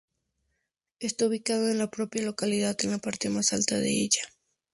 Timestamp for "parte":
2.97-3.29